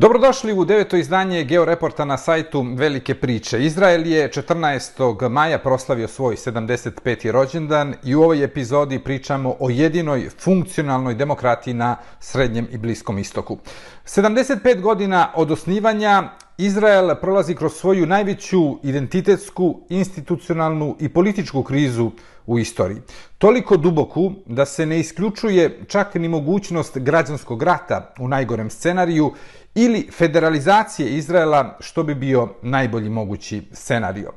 [0.00, 3.64] Dobrodošli u deveto izdanje Georeporta na sajtu Velike priče.
[3.64, 5.28] Izrael je 14.
[5.28, 7.30] maja proslavio svoj 75.
[7.30, 13.58] rođendan i u ovoj epizodi pričamo o jedinoj funkcionalnoj demokratiji na Srednjem i Bliskom istoku.
[14.04, 16.30] 75 godina od osnivanja
[16.60, 22.10] Izrael prolazi kroz svoju najveću identitetsku, institucionalnu i političku krizu
[22.46, 22.98] u istoriji.
[23.38, 29.32] Toliko duboku da se ne isključuje čak ni mogućnost građanskog rata u najgorem scenariju
[29.74, 34.32] ili federalizacije Izraela, što bi bio najbolji mogući scenario.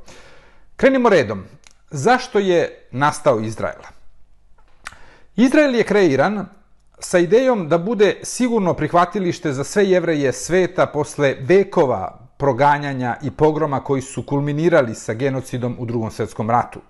[0.76, 1.44] Krenimo redom.
[1.90, 3.82] Zašto je nastao Izrael?
[5.36, 6.46] Izrael je kreiran
[7.04, 13.84] sa idejom da bude sigurno prihvatilište za sve jevreje sveta posle vekova proganjanja i pogroma
[13.84, 16.80] koji su kulminirali sa genocidom u drugom svjetskom ratu.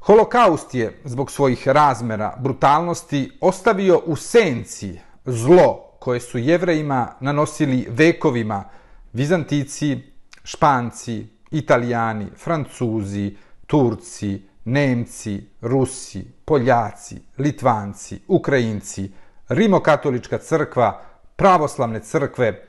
[0.00, 8.64] Holokaust je, zbog svojih razmera, brutalnosti, ostavio u senci zlo koje su jevrejima nanosili vekovima
[9.12, 9.98] Vizantici,
[10.44, 13.36] Španci, Italijani, Francuzi,
[13.66, 19.12] Turci, Nemci, Rusi, Poljaci, Litvanci, Ukrajinci,
[19.48, 21.00] Rimokatolička crkva,
[21.36, 22.64] pravoslavne crkve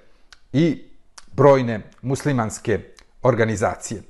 [0.53, 0.83] i
[1.31, 2.79] brojne muslimanske
[3.21, 4.01] organizacije.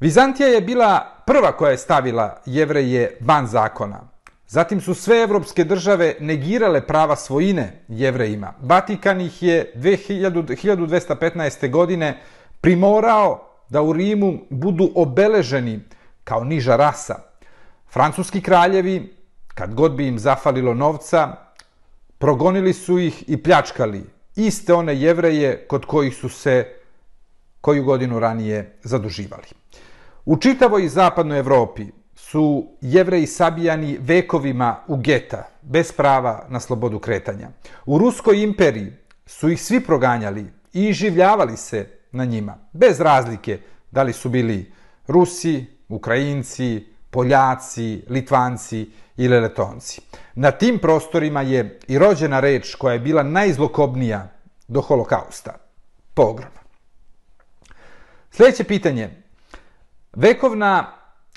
[0.00, 4.00] Vizantija je bila prva koja je stavila jevreje van zakona.
[4.48, 8.52] Zatim su sve evropske države negirale prava svojine jevrejima.
[8.60, 11.70] Vatikan ih je 1215.
[11.70, 12.20] godine
[12.60, 15.80] primorao da u Rimu budu obeleženi
[16.24, 17.14] kao niža rasa.
[17.92, 19.16] Francuski kraljevi,
[19.54, 21.36] kad god bi im zafalilo novca,
[22.22, 24.04] progonili su ih i pljačkali
[24.36, 26.66] iste one jevreje kod kojih su se
[27.60, 29.46] koju godinu ranije zaduživali.
[30.24, 37.50] U čitavoj zapadnoj Evropi su jevreji sabijani vekovima u geta, bez prava na slobodu kretanja.
[37.86, 38.92] U Ruskoj imperiji
[39.26, 43.58] su ih svi proganjali i življavali se na njima, bez razlike
[43.90, 44.72] da li su bili
[45.06, 48.90] Rusi, Ukrajinci, Poljaci, Litvanci
[49.24, 50.00] ili Letonci.
[50.34, 54.28] Na tim prostorima je i rođena reč koja je bila najzlokobnija
[54.68, 55.54] do holokausta.
[56.14, 56.50] Pogrom.
[58.30, 59.10] Sljedeće pitanje.
[60.16, 60.92] Vekovna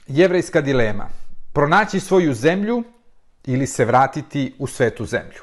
[0.07, 1.07] jevrejska dilema.
[1.53, 2.83] Pronaći svoju zemlju
[3.45, 5.41] ili se vratiti u svetu zemlju.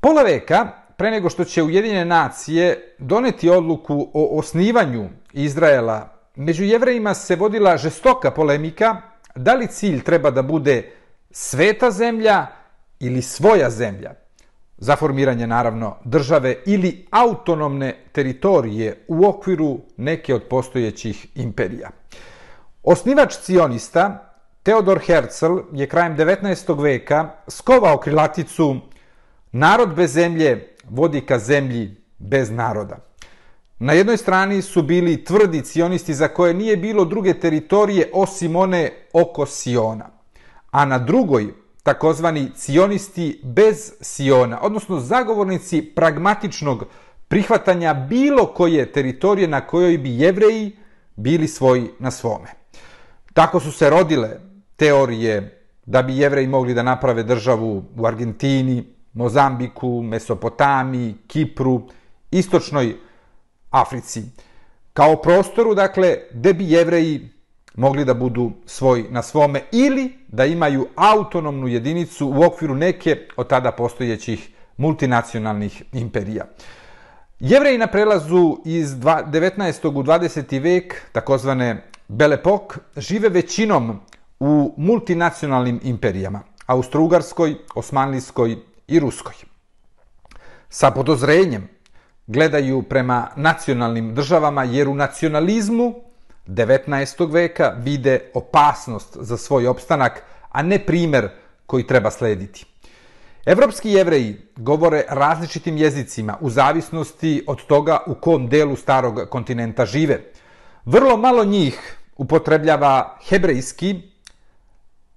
[0.00, 7.14] Pola veka, pre nego što će Ujedinjene nacije doneti odluku o osnivanju Izraela, među jevrejima
[7.14, 9.02] se vodila žestoka polemika
[9.34, 10.97] da li cilj treba da bude
[11.30, 12.46] sveta zemlja
[13.00, 14.14] ili svoja zemlja
[14.78, 21.90] za formiranje naravno države ili autonomne teritorije u okviru neke od postojećih imperija.
[22.82, 24.24] Osnivač cionista
[24.62, 26.82] Teodor Herzl je krajem 19.
[26.82, 28.76] veka skovao krilaticu
[29.52, 32.96] Narod bez zemlje vodi ka zemlji bez naroda.
[33.78, 38.92] Na jednoj strani su bili tvrdi cionisti za koje nije bilo druge teritorije osim one
[39.12, 40.10] oko Siona,
[40.70, 46.84] a na drugoj takozvani cionisti bez Siona, odnosno zagovornici pragmatičnog
[47.28, 50.76] prihvatanja bilo koje teritorije na kojoj bi jevreji
[51.16, 52.48] bili svoji na svome.
[53.32, 54.30] Tako su se rodile
[54.76, 61.88] teorije da bi jevreji mogli da naprave državu u Argentini, Mozambiku, Mesopotamiji, Kipru,
[62.30, 62.96] Istočnoj
[63.70, 64.22] Africi.
[64.92, 67.28] Kao prostoru, dakle, gde bi jevreji
[67.78, 73.48] mogli da budu svoj na svome ili da imaju autonomnu jedinicu u okviru neke od
[73.48, 76.44] tada postojećih multinacionalnih imperija.
[77.40, 79.88] Jevreji na prelazu iz 19.
[79.88, 80.62] u 20.
[80.62, 84.00] vek, takozvane Belepok, žive većinom
[84.40, 88.56] u multinacionalnim imperijama, Austro-Ugarskoj, Osmanlijskoj
[88.88, 89.34] i Ruskoj.
[90.68, 91.68] Sa podozrenjem
[92.26, 96.07] gledaju prema nacionalnim državama, jer u nacionalizmu
[96.48, 97.32] 19.
[97.32, 101.28] veka vide opasnost za svoj opstanak, a ne primer
[101.66, 102.64] koji treba slediti.
[103.46, 110.20] Evropski jevreji govore različitim jezicima u zavisnosti od toga u kom delu starog kontinenta žive.
[110.84, 114.02] Vrlo malo njih upotrebljava hebrejski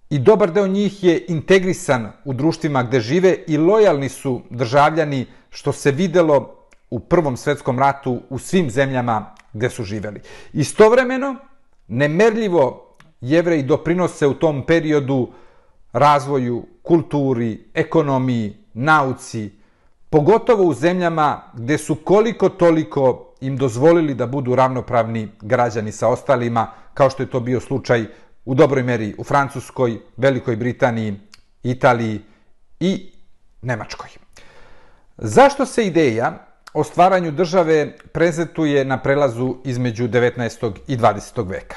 [0.10, 5.72] i dobar deo njih je integrisan u društvima gde žive i lojalni su državljani što
[5.72, 10.22] se videlo u Prvom svetskom ratu u svim zemljama gde su živeli.
[10.54, 11.36] Istovremeno,
[11.88, 15.30] nemerljivo jevreji doprinose u tom periodu
[15.94, 19.52] razvoju, kulturi, ekonomiji, nauci,
[20.10, 26.72] pogotovo u zemljama gde su koliko toliko im dozvolili da budu ravnopravni građani sa ostalima,
[26.94, 28.06] kao što je to bio slučaj
[28.46, 31.20] u dobroj meri u Francuskoj, Velikoj Britaniji,
[31.64, 32.22] Italiji
[32.80, 33.12] i
[33.62, 34.10] Nemačkoj.
[35.18, 40.72] Zašto se ideja o stvaranju države prezetuje na prelazu između 19.
[40.88, 41.50] i 20.
[41.50, 41.76] veka.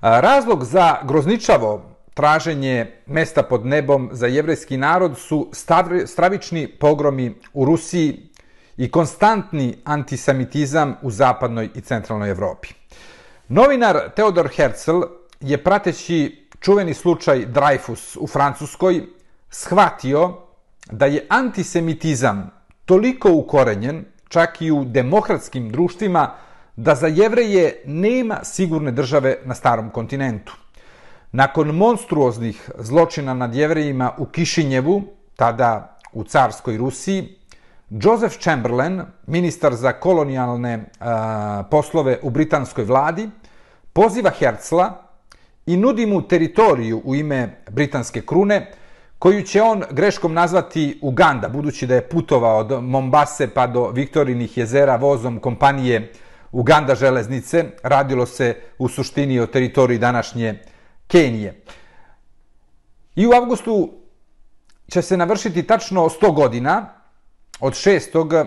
[0.00, 5.50] Razlog za grozničavo traženje mesta pod nebom za jevrejski narod su
[6.06, 8.28] stravični pogromi u Rusiji
[8.76, 12.68] i konstantni antisemitizam u zapadnoj i centralnoj Evropi.
[13.48, 15.00] Novinar Theodor Herzl
[15.40, 19.02] je prateći čuveni slučaj Dreyfus u Francuskoj
[19.50, 20.34] shvatio
[20.90, 22.50] da je antisemitizam
[22.84, 26.34] toliko ukorenjen, čak i u demokratskim društvima,
[26.76, 30.56] da za jevreje nema sigurne države na starom kontinentu.
[31.32, 35.02] Nakon monstruoznih zločina nad jevrejima u Kišinjevu,
[35.36, 37.36] tada u carskoj Rusiji,
[37.90, 40.84] Joseph Chamberlain, ministar za kolonijalne e,
[41.70, 43.28] poslove u britanskoj vladi,
[43.92, 45.02] poziva Herzla
[45.66, 48.72] i nudi mu teritoriju u ime britanske krune,
[49.22, 54.58] koju će on greškom nazvati Uganda, budući da je putovao od Mombase pa do Viktorinih
[54.58, 56.12] jezera vozom kompanije
[56.52, 60.58] Uganda železnice, radilo se u suštini o teritoriji današnje
[61.06, 61.62] Kenije.
[63.14, 63.90] I u avgustu
[64.88, 66.86] će se navršiti tačno 100 godina
[67.60, 68.44] od šestog e,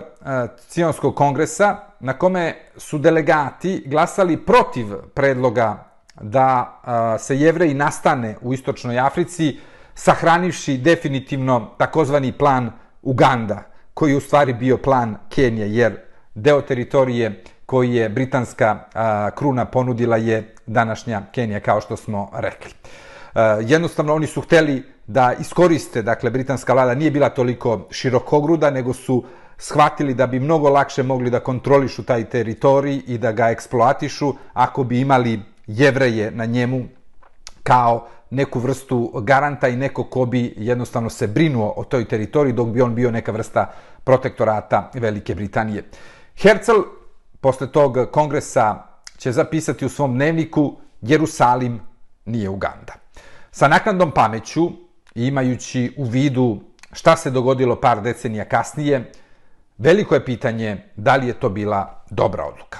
[0.68, 5.84] Cionskog kongresa, na kome su delegati glasali protiv predloga
[6.20, 6.80] da
[7.16, 9.58] e, se jevreji nastane u Istočnoj Africi,
[9.96, 12.70] sahranivši definitivno takozvani plan
[13.02, 13.62] Uganda,
[13.94, 15.96] koji je u stvari bio plan Kenije, jer
[16.34, 22.72] deo teritorije koji je britanska a, kruna ponudila je današnja Kenija, kao što smo rekli.
[23.34, 28.92] A, jednostavno, oni su hteli da iskoriste, dakle, britanska vlada nije bila toliko širokogruda, nego
[28.92, 29.24] su
[29.58, 34.84] shvatili da bi mnogo lakše mogli da kontrolišu taj teritorij i da ga eksploatišu ako
[34.84, 36.84] bi imali jevreje na njemu
[37.62, 42.68] kao neku vrstu garanta i neko ko bi jednostavno se brinuo o toj teritoriji dok
[42.68, 43.72] bi on bio neka vrsta
[44.04, 45.84] protektorata Velike Britanije.
[46.36, 46.80] Herzl
[47.40, 48.82] posle tog kongresa
[49.18, 51.80] će zapisati u svom dnevniku Jerusalim
[52.24, 52.92] nije Uganda.
[53.50, 54.70] Sa naknadnom pameću
[55.14, 56.60] i imajući u vidu
[56.92, 59.12] šta se dogodilo par decenija kasnije,
[59.78, 62.78] veliko je pitanje da li je to bila dobra odluka.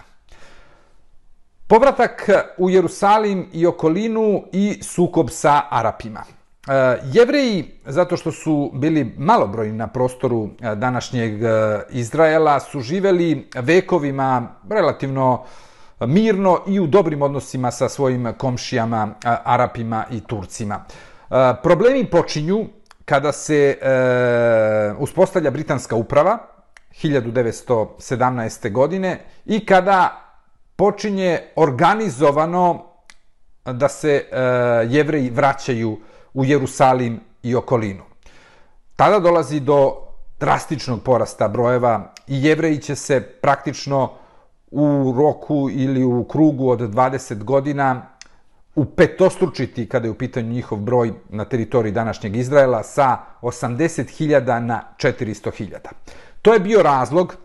[1.68, 6.22] Povratak e, u Jerusalim i okolinu i sukob sa Arapima.
[6.22, 11.32] E, Jevreji, zato što su bili malobrojni na prostoru e, današnjeg
[11.90, 15.44] Izraela, su živeli vekovima relativno
[16.00, 19.14] mirno i u dobrim odnosima sa svojim komšijama,
[19.44, 20.84] Arapima i Turcima.
[21.62, 22.66] Problemi počinju
[23.04, 23.78] kada se
[24.98, 26.38] uspostavlja britanska uprava
[27.02, 28.72] 1917.
[28.72, 30.25] godine i kada
[30.76, 32.84] počinje organizovano
[33.64, 34.38] da se e,
[34.88, 35.98] jevreji vraćaju
[36.34, 38.02] u Jerusalim i okolinu.
[38.96, 40.06] Tada dolazi do
[40.40, 44.12] drastičnog porasta brojeva i jevreji će se praktično
[44.70, 48.06] u roku ili u krugu od 20 godina
[48.74, 55.76] upetostručiti kada je u pitanju njihov broj na teritoriji današnjeg Izraela sa 80.000 na 400.000.
[56.42, 57.36] To je bio razlog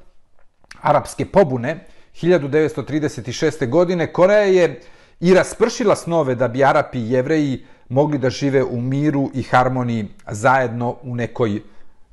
[0.82, 3.70] arapske pobune 1936.
[3.70, 4.82] godine Koreja je
[5.20, 10.08] i raspršila snove da bi Arapi i Jevreji mogli da žive u miru i harmoniji
[10.28, 11.62] zajedno u nekoj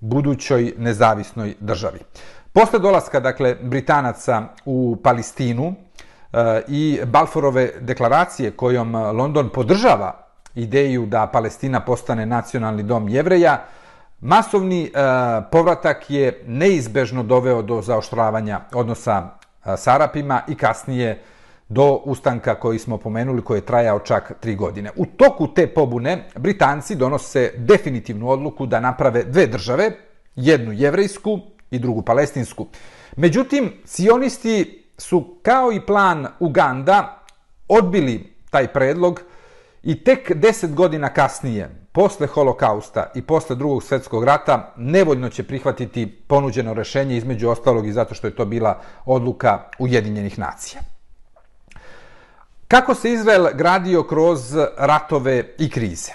[0.01, 1.99] budućoj nezavisnoj državi.
[2.53, 5.75] Posle dolaska, dakle, Britanaca u Palestinu
[6.33, 13.65] e, i Balforove deklaracije kojom London podržava ideju da Palestina postane nacionalni dom jevreja,
[14.21, 14.91] masovni e,
[15.53, 21.23] povratak je neizbežno doveo do zaoštravanja odnosa s Arapima i kasnije
[21.69, 24.91] do ustanka koji smo pomenuli, koji je trajao čak tri godine.
[24.97, 29.91] U toku te pobune Britanci donose definitivnu odluku da naprave dve države,
[30.37, 32.67] jednu jevrejsku i drugu palestinsku.
[33.17, 37.25] Međutim, sionisti su kao i plan Uganda
[37.69, 39.23] odbili taj predlog
[39.83, 46.07] i tek deset godina kasnije, posle holokausta i posle drugog svetskog rata nevoljno će prihvatiti
[46.07, 50.81] ponuđeno rešenje između ostalog i zato što je to bila odluka Ujedinjenih nacija.
[52.69, 56.13] Kako se Izrael gradio kroz ratove i krize?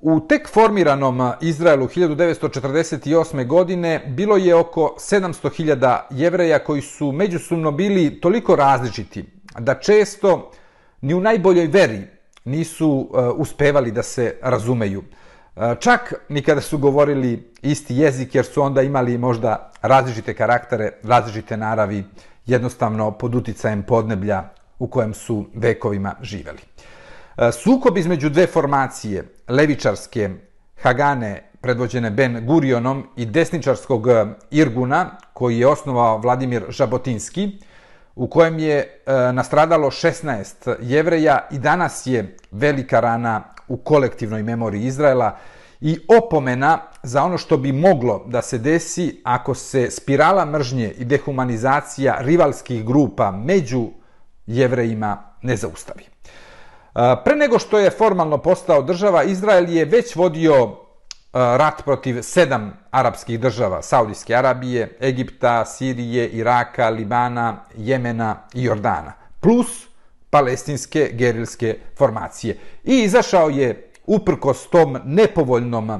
[0.00, 3.46] U tek formiranom Izraelu 1948.
[3.46, 9.24] godine bilo je oko 700.000 jevreja koji su međusobno bili toliko različiti
[9.58, 10.50] da često
[11.00, 12.13] ni u najboljoj veri
[12.44, 15.02] nisu e, uspevali da se razumeju.
[15.56, 20.92] E, čak ni kada su govorili isti jezik, jer su onda imali možda različite karaktere,
[21.02, 22.04] različite naravi,
[22.46, 24.42] jednostavno pod uticajem podneblja
[24.78, 26.60] u kojem su vekovima živeli.
[27.36, 30.30] E, sukob između dve formacije, levičarske
[30.82, 34.06] Hagane, predvođene Ben Gurionom i desničarskog
[34.50, 37.58] Irguna, koji je osnovao Vladimir Žabotinski,
[38.16, 44.84] u kojem je e, nastradalo 16 jevreja i danas je velika rana u kolektivnoj memoriji
[44.84, 45.36] Izraela
[45.80, 51.04] i opomena za ono što bi moglo da se desi ako se spirala mržnje i
[51.04, 53.86] dehumanizacija rivalskih grupa među
[54.46, 56.04] jevrejima ne zaustavi.
[56.04, 60.83] E, pre nego što je formalno postao država, Izrael je već vodio
[61.34, 69.12] Eh, rat protiv sedam arapskih država, Saudijske Arabije, Egipta, Sirije, Iraka, Libana, Jemena i Jordana,
[69.40, 69.88] plus
[70.30, 72.58] palestinske gerilske formacije.
[72.84, 75.98] I izašao je uprkos tom nepovoljnom uh,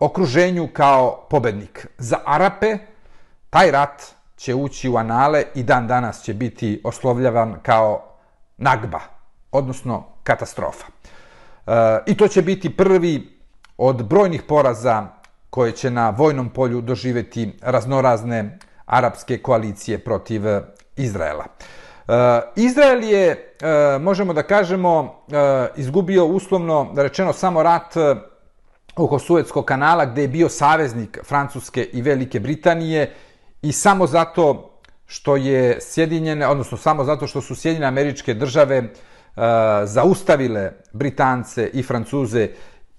[0.00, 1.86] okruženju kao pobednik.
[1.98, 2.78] Za Arape
[3.50, 4.02] taj rat
[4.36, 8.04] će ući u anale i dan danas će biti oslovljavan kao
[8.56, 9.00] nagba,
[9.52, 10.86] odnosno katastrofa.
[11.66, 11.72] Uh,
[12.06, 13.39] I to će biti prvi
[13.82, 15.06] od brojnih poraza
[15.50, 20.62] koje će na vojnom polju doživeti raznorazne arapske koalicije protiv e,
[20.96, 21.44] Izraela.
[21.44, 22.12] E,
[22.56, 25.24] Izrael je, e, možemo da kažemo,
[25.76, 27.94] izgubio uslovno rečeno samo rat
[28.96, 33.14] oko Suetskog kanala gde je bio saveznik Francuske i Velike Britanije
[33.62, 34.70] i samo zato
[35.06, 38.88] što je Sjedinjene, odnosno samo zato što su Sjedinjene američke države
[39.84, 42.48] zaustavile Britance i Francuze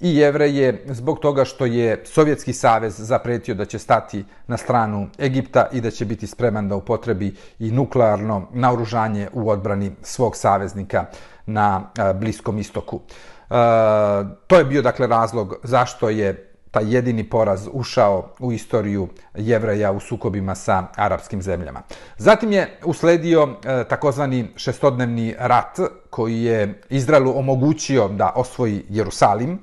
[0.01, 5.67] i jevreje zbog toga što je Sovjetski savez zapretio da će stati na stranu Egipta
[5.71, 11.05] i da će biti spreman da upotrebi i nuklearno naoružanje u odbrani svog saveznika
[11.45, 12.99] na e, Bliskom istoku.
[12.99, 13.53] E,
[14.47, 19.99] to je bio dakle razlog zašto je taj jedini poraz ušao u istoriju jevreja u
[19.99, 21.81] sukobima sa arapskim zemljama.
[22.17, 25.79] Zatim je usledio e, takozvani šestodnevni rat
[26.09, 29.59] koji je Izraelu omogućio da osvoji Jerusalim,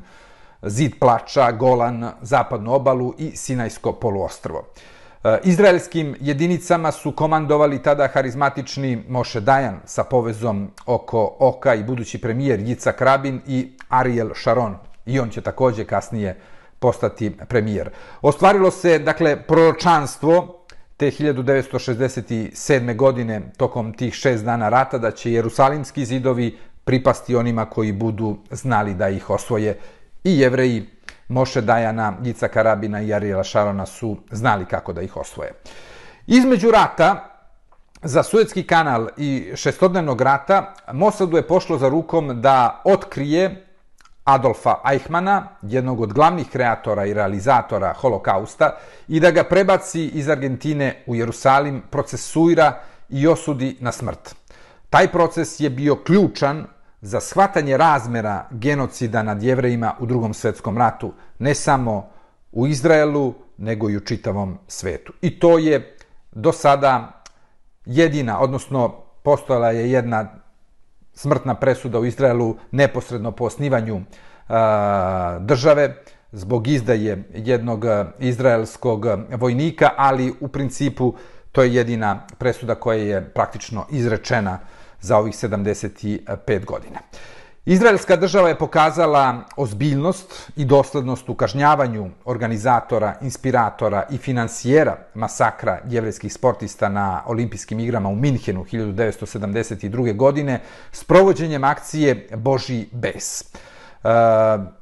[0.63, 4.65] Zid plača, Golan, Zapadnu obalu i Sinajsko poluostrvo.
[5.25, 12.21] E, izraelskim jedinicama su komandovali tada harizmatični Moše Dajan sa povezom oko oka i budući
[12.21, 14.77] premijer Jica Krabin i Ariel Sharon.
[15.07, 16.41] I on će također kasnije
[16.79, 17.91] postati premijer.
[18.23, 20.59] Ostvarilo se, dakle, proročanstvo
[20.97, 22.97] te 1967.
[22.97, 28.95] godine tokom tih šest dana rata da će Jerusalimski zidovi pripasti onima koji budu znali
[28.95, 29.79] da ih osvoje
[30.29, 30.87] i jevreji
[31.29, 35.53] Moše Dajana, Gica Karabina i Arijela Šarona su znali kako da ih osvoje.
[36.27, 37.25] Između rata,
[38.03, 43.67] za Suetski kanal i šestodnevnog rata, Mosadu je pošlo za rukom da otkrije
[44.25, 48.77] Adolfa Eichmana, jednog od glavnih kreatora i realizatora holokausta,
[49.09, 54.35] i da ga prebaci iz Argentine u Jerusalim, procesuira i osudi na smrt.
[54.91, 56.67] Taj proces je bio ključan
[57.01, 62.09] za shvatanje razmera genocida nad jevrejima u drugom svetskom ratu, ne samo
[62.53, 65.13] u Izraelu, nego i u čitavom svetu.
[65.23, 65.97] I to je
[66.33, 67.23] do sada
[67.87, 68.89] jedina, odnosno
[69.23, 70.27] postojala je jedna
[71.15, 74.01] smrtna presuda u Izraelu neposredno po osnivanju
[74.49, 76.03] a, države
[76.33, 81.15] zbog izdaje jednog e, izraelskog vojnika, ali u principu
[81.53, 84.59] to je jedina presuda koja je praktično izrečena
[85.01, 86.99] za ovih 75 godina.
[87.69, 96.33] Izraelska država je pokazala ozbiljnost i doslednost u kažnjavanju organizatora, inspiratora i finansijera masakra jevrejskih
[96.33, 100.17] sportista na olimpijskim igrama u Minhenu 1972.
[100.17, 100.61] godine
[100.93, 103.43] s provođenjem akcije Boži bes.
[103.43, 104.11] Uh,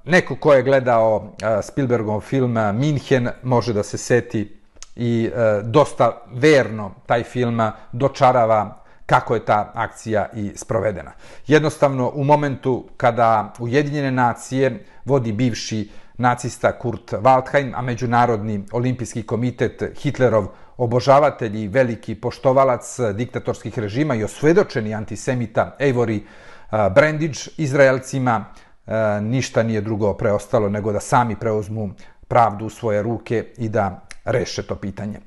[0.05, 4.61] neko ko je gledao e, Spielbergov film e, Minhen može da se seti
[4.97, 7.61] i e, dosta verno taj film
[7.93, 11.13] dočarava kako je ta akcija i sprovedena.
[11.47, 19.83] Jednostavno, u momentu kada Ujedinjene nacije vodi bivši nacista Kurt Waldheim, a Međunarodni olimpijski komitet
[19.99, 20.47] Hitlerov
[20.77, 28.45] obožavatelj i veliki poštovalac diktatorskih režima i osvedočeni antisemita Avery eh, Brandage, Izraelcima
[28.87, 31.91] eh, ništa nije drugo preostalo nego da sami preuzmu
[32.29, 35.21] pravdu u svoje ruke i da reše to pitanje.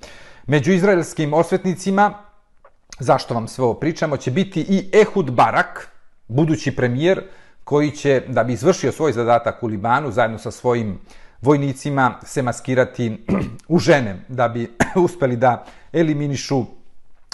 [0.47, 2.28] Među izraelskim osvetnicima
[2.99, 5.87] zašto vam sve ovo pričamo, će biti i Ehud Barak,
[6.27, 7.23] budući premijer,
[7.63, 10.99] koji će, da bi izvršio svoj zadatak u Libanu, zajedno sa svojim
[11.41, 13.25] vojnicima, se maskirati
[13.67, 14.71] u žene, da bi
[15.05, 16.65] uspeli da eliminišu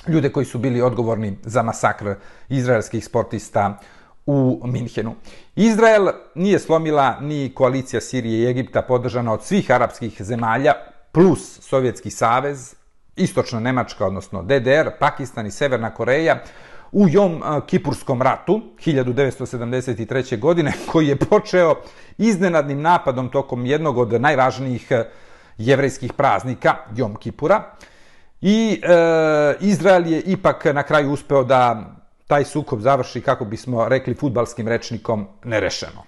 [0.08, 2.14] ljude koji su bili odgovorni za masakr
[2.50, 3.80] izraelskih sportista
[4.26, 5.16] u Minhenu.
[5.56, 10.74] Izrael nije slomila ni koalicija Sirije i Egipta podržana od svih arapskih zemalja,
[11.12, 12.76] plus Sovjetski savez,
[13.16, 16.44] Istočna Nemačka, odnosno DDR, Pakistan i Severna Koreja,
[16.92, 20.40] u Jom Kipurskom ratu 1973.
[20.40, 21.76] godine, koji je počeo
[22.18, 24.92] iznenadnim napadom tokom jednog od najvažnijih
[25.58, 27.64] jevrejskih praznika, Jom Kipura.
[28.42, 31.96] i e, Izrael je ipak na kraju uspeo da
[32.28, 36.04] taj sukob završi, kako bismo rekli futbalskim rečnikom, nerešeno.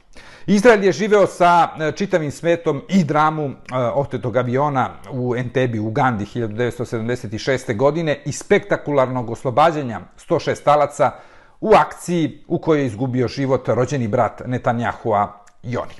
[0.47, 5.91] Izrael je živeo sa e, čitavim svetom i dramu e, otetog aviona u Entebi u
[5.91, 7.75] Gandhi 1976.
[7.75, 11.11] godine i spektakularnog oslobađanja 106 talaca
[11.61, 15.95] u akciji u kojoj je izgubio život rođeni brat Netanjahua Joni.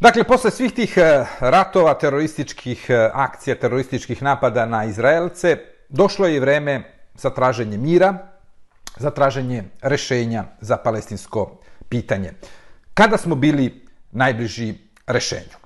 [0.00, 5.56] Dakle, posle svih tih e, ratova, terorističkih akcija, terorističkih napada na Izraelce,
[5.88, 6.82] došlo je vreme
[7.14, 8.14] za traženje mira,
[8.96, 12.32] za traženje rešenja za palestinsko pitanje
[12.98, 14.74] kada smo bili najbliži
[15.06, 15.56] rešenju.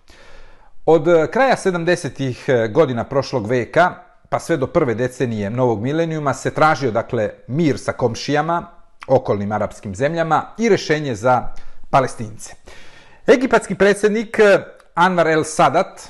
[0.87, 3.95] Od eh, kraja 70-ih eh, godina prošlog veka,
[4.29, 8.67] pa sve do prve decenije novog milenijuma, se tražio dakle mir sa komšijama,
[9.07, 11.55] okolnim arapskim zemljama i rešenje za
[11.91, 12.55] palestince.
[13.27, 14.59] Egipatski predsjednik eh,
[14.95, 16.09] Anwar el Sadat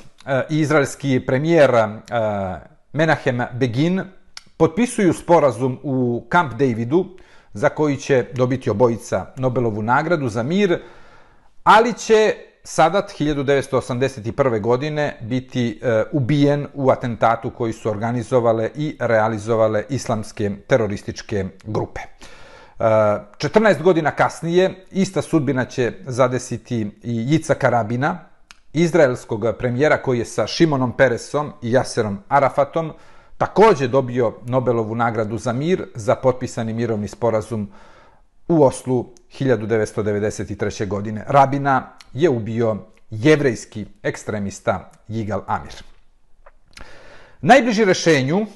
[0.50, 1.70] i izraelski premijer
[2.92, 4.02] Menahem Begin
[4.56, 7.04] potpisuju sporazum u Camp Davidu,
[7.52, 10.78] za koji će dobiti obojica Nobelovu nagradu za mir,
[11.64, 14.60] ali će Sadat 1981.
[14.60, 22.00] godine biti e, ubijen u atentatu koji su organizovale i realizovale islamske terorističke grupe.
[22.00, 22.88] Eh, e,
[23.38, 28.18] 14 godina kasnije ista sudbina će zadesiti i Jica Karabina,
[28.72, 32.92] izraelskog premijera koji je sa Šimonom Peresom i Jaserom Arafatom
[33.38, 37.70] također dobio Nobelovu nagradu za mir za potpisani mirovni sporazum
[38.48, 40.88] u Oslu 1993.
[40.88, 41.24] godine.
[41.28, 42.76] Rabina je ubio
[43.10, 45.74] jevrejski ekstremista Jigal Amir.
[47.40, 48.46] Najbliži rešenju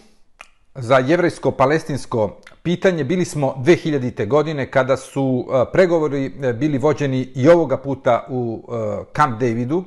[0.74, 4.28] za jevrejsko-palestinsko pitanje bili smo 2000.
[4.28, 9.84] godine kada su e, pregovori e, bili vođeni i ovoga puta u e, Camp Davidu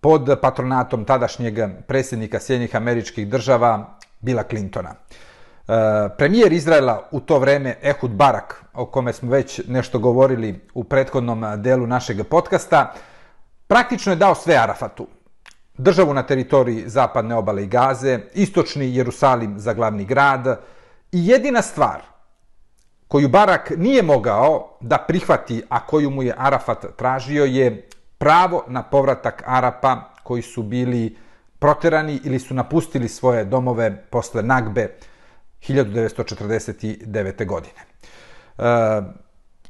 [0.00, 4.94] pod patronatom tadašnjeg predsjednika Sjednjih američkih država Bila Clintona.
[5.68, 10.84] E, premijer Izraela u to vreme, Ehud Barak, o kome smo već nešto govorili u
[10.84, 12.92] prethodnom delu našeg podcasta,
[13.66, 15.06] praktično je dao sve Arafatu.
[15.78, 20.46] Državu na teritoriji zapadne obale i Gaze, istočni Jerusalim za glavni grad
[21.12, 22.02] i jedina stvar
[23.08, 28.82] koju Barak nije mogao da prihvati, a koju mu je Arafat tražio, je pravo na
[28.82, 31.16] povratak Arapa koji su bili
[31.58, 34.96] proterani ili su napustili svoje domove posle Nagbe
[35.68, 37.46] 1949.
[37.46, 37.80] godine.
[38.58, 39.02] E,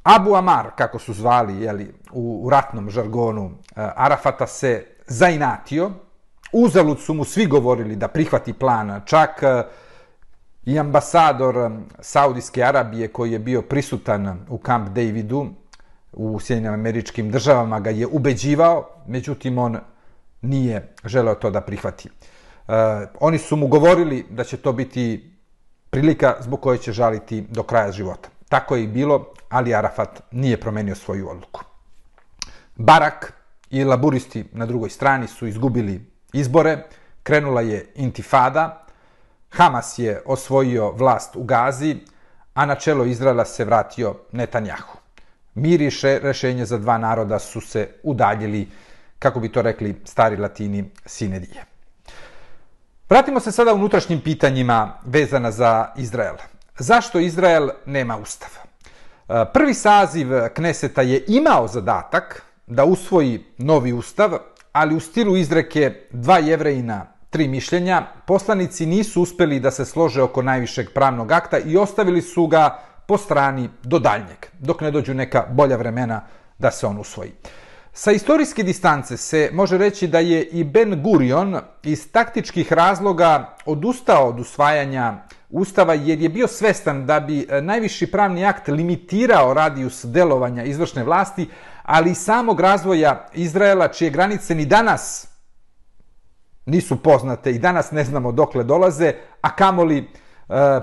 [0.02, 3.52] Abu Amar, kako su zvali jeli, u, u ratnom žargonu, e,
[3.96, 5.90] Arafata se zainatio,
[6.52, 9.62] uzalud su mu svi govorili da prihvati plan, čak e,
[10.66, 15.46] i ambasador Saudijske Arabije koji je bio prisutan u Camp Davidu
[16.12, 19.78] u Sjedinim američkim državama ga je ubeđivao, međutim on
[20.42, 22.08] nije želeo to da prihvati.
[22.68, 22.74] Uh,
[23.20, 25.33] oni su mu govorili da će to biti
[25.94, 28.28] prilika zbog koje će žaliti do kraja života.
[28.48, 31.60] Tako je i bilo, ali Arafat nije promenio svoju odluku.
[32.76, 33.32] Barak
[33.70, 36.00] i laburisti na drugoj strani su izgubili
[36.32, 36.86] izbore,
[37.22, 38.86] krenula je intifada,
[39.50, 41.96] Hamas je osvojio vlast u Gazi,
[42.54, 44.98] a na čelo Izraela se vratio Netanjahu.
[45.54, 48.68] Mir i rešenje za dva naroda su se udaljili,
[49.18, 51.73] kako bi to rekli stari latini, sinedije.
[53.14, 56.34] Vratimo se sada unutrašnjim pitanjima vezana za Izrael.
[56.78, 58.48] Zašto Izrael nema ustav?
[59.28, 64.32] E, prvi saziv Kneseta je imao zadatak da usvoji novi ustav,
[64.72, 70.42] ali u stilu izreke dva jevrejina, tri mišljenja, poslanici nisu uspeli da se slože oko
[70.42, 75.46] najvišeg pravnog akta i ostavili su ga po strani do daljnjeg, dok ne dođu neka
[75.50, 76.20] bolja vremena
[76.58, 77.32] da se on usvoji.
[77.96, 84.28] Sa istorijske distance se može reći da je i Ben Gurion iz taktičkih razloga odustao
[84.28, 85.14] od usvajanja
[85.50, 91.04] Ustava jer je bio svestan da bi e, najviši pravni akt limitirao radijus delovanja izvršne
[91.04, 91.48] vlasti,
[91.82, 95.28] ali i samog razvoja Izraela, čije granice ni danas
[96.66, 100.04] nisu poznate i danas ne znamo dokle dolaze, a kamoli e,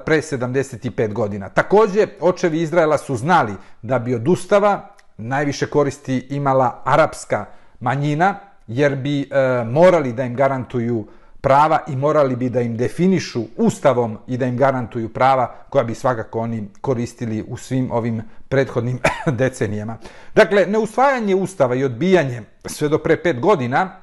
[0.06, 1.50] pre 75 godina.
[1.50, 7.46] Takođe, očevi Izraela su znali da bi od Ustava najviše koristi imala arapska
[7.80, 8.36] manjina,
[8.68, 11.08] jer bi e, morali da im garantuju
[11.42, 15.96] prava i morali bi da im definišu ustavom i da im garantuju prava koja bi
[15.96, 19.00] svakako oni koristili u svim ovim prethodnim
[19.40, 19.98] decenijama.
[20.36, 24.02] Dakle, neusvajanje ustava i odbijanje sve do pre pet godina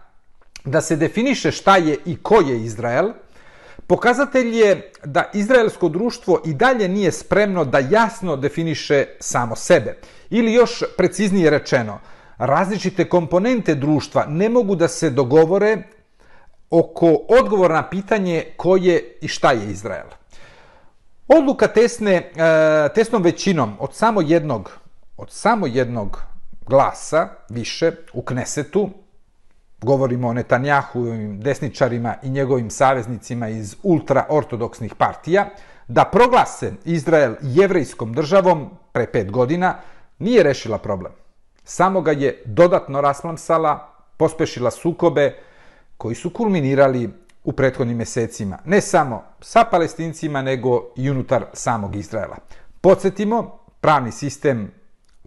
[0.64, 3.12] da se definiše šta je i ko je Izrael–
[3.86, 9.98] Pokazatelj je da izraelsko društvo i dalje nije spremno da jasno definiše samo sebe.
[10.30, 11.98] Ili još preciznije rečeno,
[12.38, 15.82] različite komponente društva ne mogu da se dogovore
[16.70, 20.06] oko odgovora na pitanje ko je i šta je Izrael.
[21.28, 22.30] Odluka tesne, e,
[22.94, 24.72] tesnom većinom od samo jednog,
[25.16, 26.22] od samo jednog
[26.66, 28.90] glasa više u Knesetu,
[29.82, 35.48] govorimo o Netanjahuovim desničarima i njegovim saveznicima iz ultraortodoksnih partija,
[35.88, 39.74] da proglase Izrael jevrejskom državom pre pet godina,
[40.18, 41.12] nije rešila problem.
[41.64, 45.36] Samo ga je dodatno rasplamsala, pospešila sukobe
[45.96, 47.10] koji su kulminirali
[47.44, 48.58] u prethodnim mesecima.
[48.64, 52.36] Ne samo sa palestincima, nego i unutar samog Izraela.
[52.80, 54.72] Podsjetimo, pravni sistem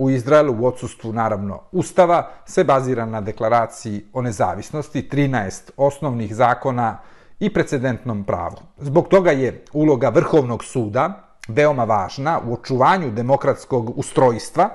[0.02, 6.98] u Izraelu u odsustvu, naravno, ustava se bazira na deklaraciji o nezavisnosti, 13 osnovnih zakona
[7.40, 8.58] i precedentnom pravu.
[8.78, 14.70] Zbog toga je uloga Vrhovnog suda veoma važna u očuvanju demokratskog ustrojstva,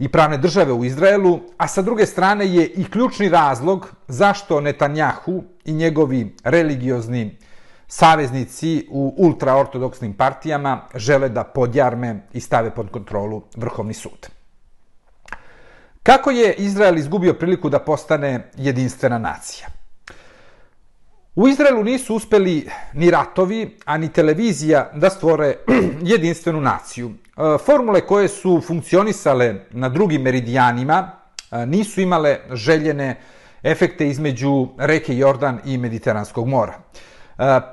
[0.00, 5.42] i pravne države u Izraelu, a sa druge strane je i ključni razlog zašto Netanjahu
[5.64, 7.36] i njegovi religiozni
[7.86, 14.39] saveznici u ultraortodoksnim partijama žele da podjarme i stave pod kontrolu Vrhovni sud.
[16.02, 19.68] Kako je Izrael izgubio priliku da postane jedinstvena nacija?
[21.34, 25.56] U Izraelu nisu uspeli ni ratovi, a ni televizija da stvore
[26.12, 27.10] jedinstvenu naciju.
[27.10, 31.10] E, formule koje su funkcionisale na drugim meridijanima
[31.50, 33.20] e, nisu imale željene
[33.62, 36.78] efekte između reke Jordan i Mediteranskog mora.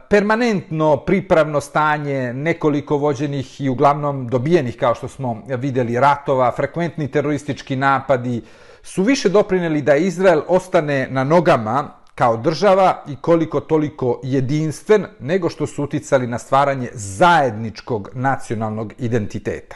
[0.10, 7.76] Permanentno pripravno stanje nekoliko vođenih i uglavnom dobijenih, kao što smo videli, ratova, frekventni teroristički
[7.76, 8.42] napadi,
[8.84, 15.50] su više doprineli da Izrael ostane na nogama kao država i koliko toliko jedinstven nego
[15.50, 19.76] što su uticali na stvaranje zajedničkog nacionalnog identiteta.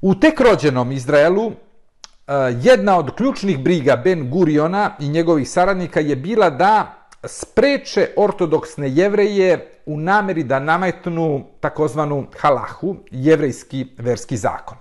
[0.00, 1.52] U tek rođenom Izraelu
[2.62, 9.68] jedna od ključnih briga Ben Guriona i njegovih saradnika je bila da spreče ortodoksne jevreje
[9.86, 14.78] u nameri da nametnu takozvanu halahu, jevrejski verski zakon.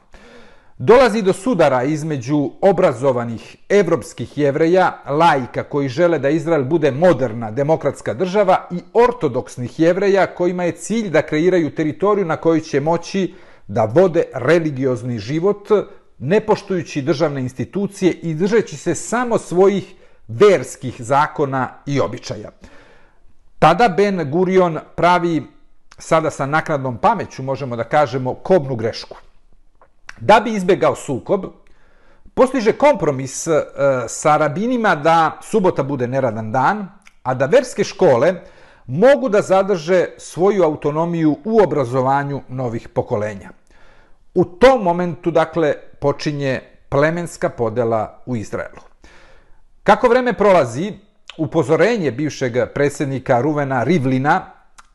[0.78, 8.14] Dolazi do sudara između obrazovanih evropskih jevreja, laika koji žele da Izrael bude moderna demokratska
[8.14, 13.34] država i ortodoksnih jevreja kojima je cilj da kreiraju teritoriju na kojoj će moći
[13.68, 15.68] da vode religiozni život,
[16.20, 19.96] ne poštujući državne institucije i držeći se samo svojih
[20.28, 22.52] verskih zakona i običaja.
[23.60, 25.44] Tada Ben Gurion pravi,
[25.98, 29.18] sada sa naknadnom pameću možemo da kažemo, kobnu grešku–
[30.20, 31.46] da bi izbegao sukob,
[32.34, 33.64] postiže kompromis e,
[34.08, 36.88] sa rabinima da subota bude neradan dan,
[37.24, 38.34] a da verske škole
[38.88, 43.50] mogu da zadrže svoju autonomiju u obrazovanju novih pokolenja.
[44.36, 48.93] U tom momentu, dakle, počinje plemenska podela u Izraelu.
[49.84, 50.94] Kako vreme prolazi,
[51.38, 54.46] upozorenje bivšeg predsjednika Ruvena Rivlina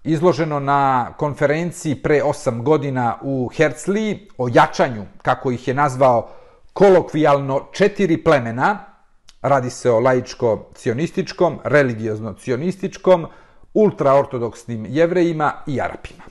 [0.05, 6.31] izloženo na konferenciji pre 8 godina u Herzli o jačanju, kako ih je nazvao
[6.73, 8.79] kolokvijalno, četiri plemena,
[9.43, 13.27] radi se o laičko-cionističkom, religiozno-cionističkom,
[13.75, 16.25] ultraortodoksnim jevrejima i Arapima.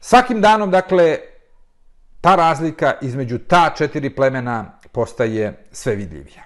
[0.00, 1.18] Svakim danom, dakle,
[2.20, 6.45] ta razlika između ta četiri plemena postaje sve vidljivija.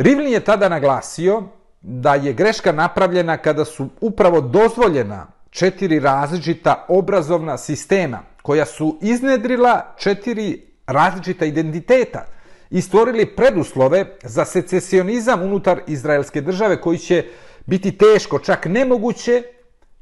[0.00, 1.42] Rivlin je tada naglasio
[1.80, 9.94] da je greška napravljena kada su upravo dozvoljena četiri različita obrazovna sistema koja su iznedrila
[9.98, 12.26] četiri različita identiteta
[12.70, 17.24] i stvorili preduslove za secesionizam unutar izraelske države koji će
[17.66, 19.42] biti teško, čak nemoguće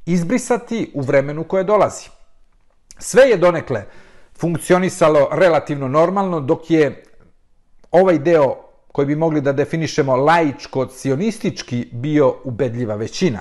[0.07, 2.09] izbrisati u vremenu koje dolazi.
[2.99, 3.85] Sve je donekle
[4.39, 7.05] funkcionisalo relativno normalno dok je
[7.91, 8.68] ovaj deo
[8.99, 13.41] koji bi mogli da definišemo laičko-cionistički bio ubedljiva većina.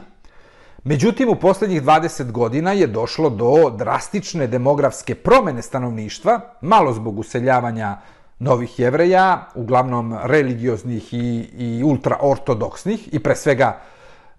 [0.84, 7.98] Međutim, u posljednjih 20 godina je došlo do drastične demografske promene stanovništva, malo zbog useljavanja
[8.40, 13.80] novih jevreja, uglavnom religioznih i, i ultraortodoksnih i pre svega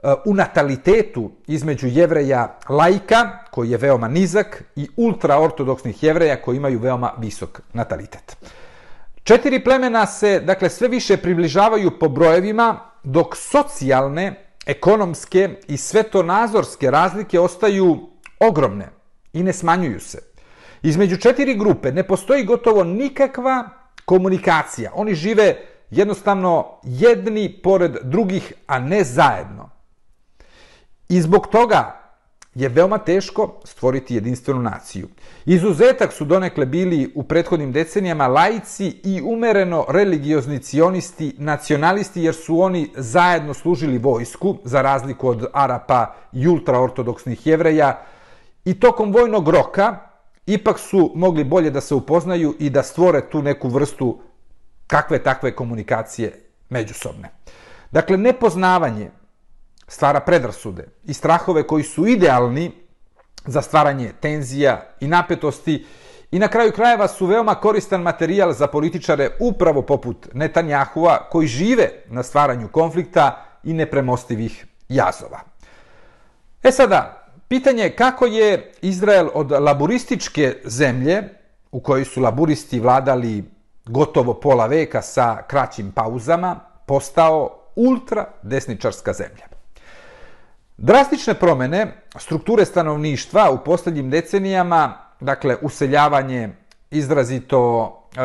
[0.02, 6.78] e, u natalitetu između jevreja laika, koji je veoma nizak, i ultraortodoksnih jevreja koji imaju
[6.78, 8.36] veoma visok natalitet.
[9.28, 17.40] Četiri plemena se, dakle, sve više približavaju po brojevima, dok socijalne, ekonomske i svetonazorske razlike
[17.40, 18.08] ostaju
[18.40, 18.88] ogromne
[19.32, 20.18] i ne smanjuju se.
[20.82, 23.68] Između četiri grupe ne postoji gotovo nikakva
[24.04, 24.90] komunikacija.
[24.94, 25.56] Oni žive
[25.90, 29.70] jednostavno jedni pored drugih, a ne zajedno.
[31.08, 31.97] I zbog toga
[32.58, 35.08] je veoma teško stvoriti jedinstvenu naciju.
[35.46, 42.60] Izuzetak su donekle bili u prethodnim decenijama laici i umereno religiozni cionisti, nacionalisti, jer su
[42.60, 48.02] oni zajedno služili vojsku, za razliku od Arapa i ultraortodoksnih jevreja,
[48.64, 49.96] i tokom vojnog roka
[50.46, 54.18] ipak su mogli bolje da se upoznaju i da stvore tu neku vrstu
[54.86, 56.32] kakve takve komunikacije
[56.68, 57.28] međusobne.
[57.90, 59.10] Dakle, nepoznavanje
[59.88, 62.72] stvara predrasude i strahove koji su idealni
[63.46, 65.86] za stvaranje tenzija i napetosti
[66.30, 71.90] i na kraju krajeva su veoma koristan materijal za političare upravo poput Netanjahua koji žive
[72.06, 75.40] na stvaranju konflikta i nepremostivih jazova.
[76.62, 81.22] E sada, pitanje je kako je Izrael od laburističke zemlje
[81.72, 83.44] u kojoj su laburisti vladali
[83.84, 89.47] gotovo pola veka sa kraćim pauzama postao ultra desničarska zemlja.
[90.78, 91.86] Drastične promene
[92.18, 96.48] strukture stanovništva u posljednjim decenijama, dakle useljavanje
[96.90, 98.20] izrazito e,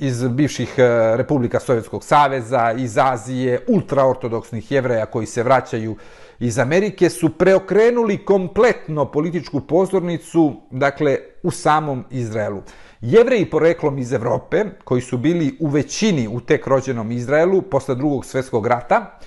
[0.00, 5.96] iz bivših eh, republika Sovjetskog saveza, iz Azije, ultraortodoksnih jevreja koji se vraćaju
[6.38, 12.62] iz Amerike, su preokrenuli kompletno političku pozornicu, dakle, u samom Izraelu.
[13.00, 18.24] Jevreji poreklom iz Evrope, koji su bili u većini u tek rođenom Izraelu posle drugog
[18.24, 19.18] svjetskog rata,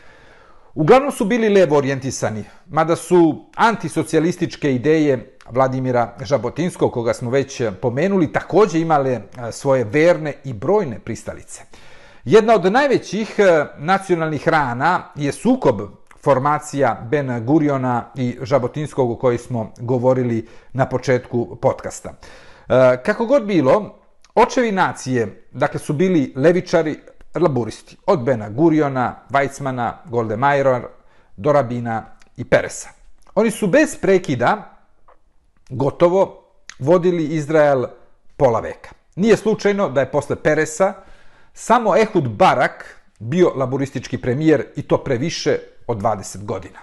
[0.73, 8.31] Uglavnom su bili levo orijentisani, mada su antisocijalističke ideje Vladimira Žabotinskog, koga smo već pomenuli,
[8.31, 11.61] takođe imale e, svoje verne i brojne pristalice.
[12.25, 15.81] Jedna od najvećih e, nacionalnih rana je sukob
[16.23, 22.09] formacija Ben Guriona i Žabotinskog o kojoj smo govorili na početku podcasta.
[22.09, 23.99] E, kako god bilo,
[24.35, 26.99] očevi nacije, dakle, su bili levičari,
[27.35, 30.81] laburisti, od Bena Guriona, Weizmana, Goldemajera,
[31.37, 32.05] Dorabina
[32.37, 32.89] i Peresa.
[33.35, 34.77] Oni su bez prekida
[35.69, 36.43] gotovo
[36.79, 37.85] vodili Izrael
[38.37, 38.89] pola veka.
[39.15, 40.93] Nije slučajno da je posle Peresa
[41.53, 46.79] samo Ehud Barak bio laboristički premijer i to previše od 20 godina.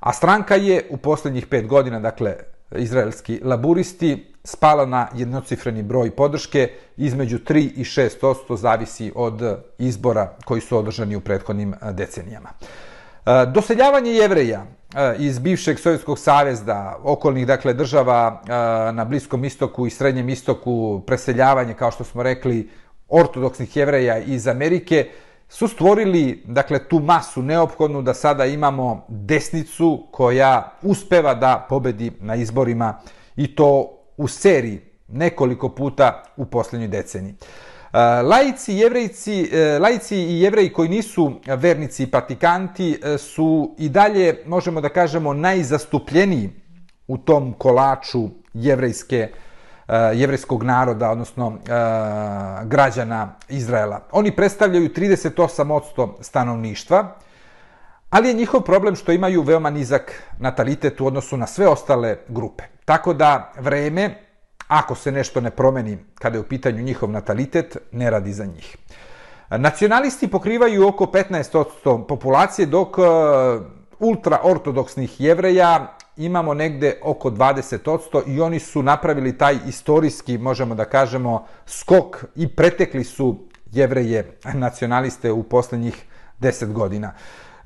[0.00, 2.36] A stranka je u posljednjih pet godina, dakle,
[2.70, 10.60] izraelski laburisti, spala na jednocifreni broj podrške između 3 i 6 zavisi od izbora koji
[10.60, 12.48] su održani u prethodnim decenijama.
[13.54, 14.64] Doseljavanje jevreja
[15.18, 18.42] iz bivšeg Sovjetskog savezda, okolnih dakle, država
[18.92, 22.70] na Bliskom istoku i Srednjem istoku, preseljavanje, kao što smo rekli,
[23.08, 25.08] ortodoksnih jevreja iz Amerike,
[25.48, 32.34] su stvorili dakle, tu masu neophodnu da sada imamo desnicu koja uspeva da pobedi na
[32.34, 33.00] izborima
[33.36, 37.34] i to u seriji nekoliko puta u posljednjoj deceniji.
[37.94, 43.88] E, laici, jevrejci, e, laici i jevreji koji nisu vernici i pratikanti e, su i
[43.88, 46.50] dalje, možemo da kažemo, najzastupljeniji
[47.08, 49.28] u tom kolaču jevrejske,
[50.14, 51.58] jevrejskog naroda, odnosno
[52.64, 54.00] građana Izraela.
[54.12, 57.16] Oni predstavljaju 38% stanovništva,
[58.14, 62.64] ali je njihov problem što imaju veoma nizak natalitet u odnosu na sve ostale grupe.
[62.84, 64.14] Tako da vreme,
[64.68, 68.76] ako se nešto ne promeni kada je u pitanju njihov natalitet, ne radi za njih.
[69.50, 73.02] Nacionalisti pokrivaju oko 15% populacije, dok e,
[73.98, 81.46] ultraortodoksnih jevreja imamo negde oko 20% i oni su napravili taj istorijski, možemo da kažemo,
[81.66, 83.38] skok i pretekli su
[83.72, 86.04] jevreje nacionaliste u poslednjih
[86.40, 87.12] 10 godina.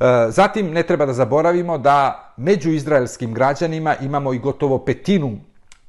[0.01, 5.39] E, zatim, ne treba da zaboravimo da među izraelskim građanima imamo i gotovo petinu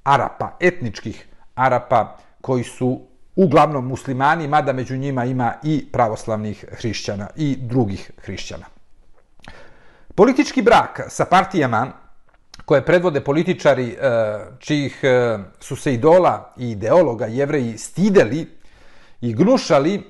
[0.03, 3.01] Arapa, etničkih Arapa, koji su
[3.35, 8.65] uglavnom muslimani, mada među njima ima i pravoslavnih hrišćana i drugih hrišćana.
[10.15, 11.87] Politički brak sa partijama
[12.65, 13.97] koje predvode političari e,
[14.59, 18.47] čijih e, su se idola i ideologa jevreji stideli
[19.21, 20.03] i gnušali,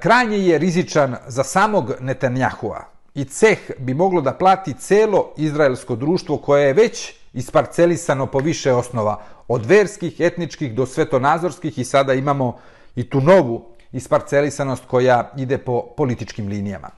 [0.00, 6.36] krajnje je rizičan za samog Netanjahua, i ceh bi moglo da plati celo izraelsko društvo
[6.36, 12.58] koje je već isparcelisano po više osnova, od verskih, etničkih do svetonazorskih i sada imamo
[12.96, 16.90] i tu novu isparcelisanost koja ide po političkim linijama.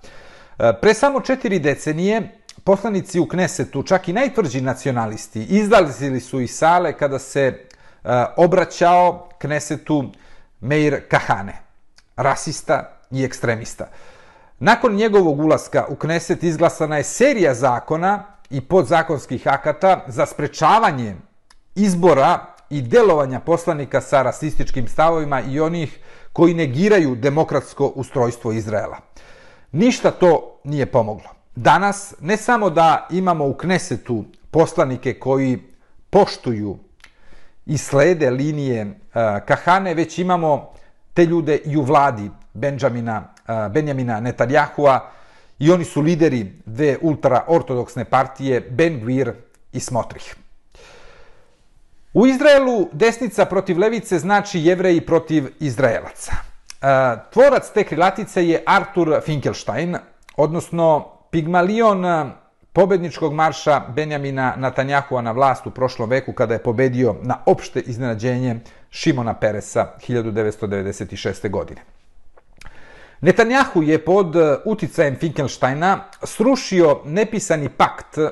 [0.58, 2.22] E, pre samo četiri decenije
[2.64, 7.56] poslanici u Knesetu, čak i najtvrđi nacionalisti, izdalizili su iz sale kada se e,
[8.36, 10.04] obraćao Knesetu
[10.60, 11.62] Meir Kahane,
[12.16, 13.88] rasista i ekstremista.
[14.62, 21.16] Nakon njegovog ulaska u Kneset izglasana je serija zakona i podzakonskih akata za sprečavanje
[21.74, 22.38] izbora
[22.70, 25.98] i delovanja poslanika sa rasističkim stavovima i onih
[26.32, 28.96] koji negiraju demokratsko ustrojstvo Izraela.
[29.72, 31.30] Ništa to nije pomoglo.
[31.56, 35.58] danas ne samo da imamo u Knesetu poslanike koji
[36.10, 36.78] poštuju
[37.66, 40.72] i slede linije eh, Kahane, već imamo
[41.14, 43.34] te ljude i u vladi Benjamina,
[43.70, 45.10] Benjamina Netanyahua
[45.58, 49.32] i oni su lideri dve ultraortodoksne partije Ben Gvir
[49.72, 50.36] i Smotrih.
[52.12, 56.32] U Izraelu desnica protiv levice znači jevreji protiv Izraelaca.
[57.32, 59.96] Tvorac te krilatice je Artur Finkelstein,
[60.36, 62.32] odnosno Pigmalion
[62.72, 68.60] pobedničkog marša Benjamina Natanjahua na vlast u prošlom veku kada je pobedio na opšte iznenađenje
[68.90, 71.50] Šimona Peresa 1996.
[71.50, 71.80] godine.
[73.20, 78.30] Netanjahu je pod e, uticajem Finkelsteina srušio nepisani pakt e,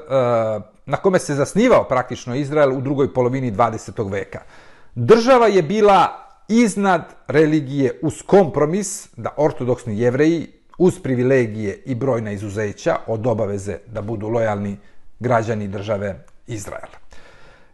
[0.87, 4.13] na kome se zasnivao praktično Izrael u drugoj polovini 20.
[4.13, 4.41] veka.
[4.95, 10.47] Država je bila iznad religije uz kompromis da ortodoksni jevreji
[10.79, 14.77] uz privilegije i brojna izuzeća od obaveze da budu lojalni
[15.21, 16.99] građani države Izraela.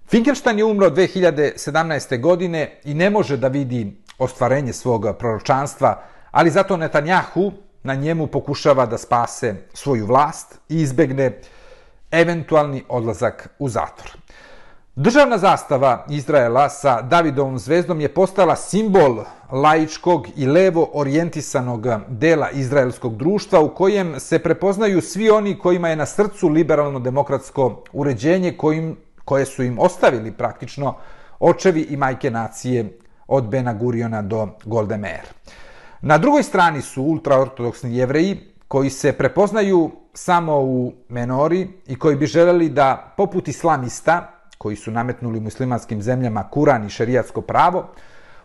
[0.07, 2.21] Finkelstein je umro 2017.
[2.21, 6.03] godine i ne može da vidi ostvarenje svog proročanstva,
[6.35, 11.39] ali zato Netanjahu na njemu pokušava da spase svoju vlast i izbegne
[12.11, 14.11] eventualni odlazak u zatvor.
[14.97, 23.17] Državna zastava Izraela sa Davidovom zvezdom je postala simbol laičkog i levo orijentisanog dela izraelskog
[23.17, 29.47] društva u kojem se prepoznaju svi oni kojima je na srcu liberalno-demokratsko uređenje kojim, koje
[29.47, 30.95] su im ostavili praktično
[31.41, 35.23] očevi i majke nacije od Bena Guriona do Golde Meir.
[36.07, 42.27] Na drugoj strani su ultraortodoksni jevreji koji se prepoznaju samo u menori i koji bi
[42.27, 47.89] želeli da, poput islamista, koji su nametnuli muslimanskim zemljama Kuran i šerijatsko pravo,